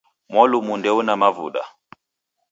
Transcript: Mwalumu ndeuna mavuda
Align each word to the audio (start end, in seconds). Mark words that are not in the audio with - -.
Mwalumu 0.29 0.73
ndeuna 0.77 1.13
mavuda 1.21 1.61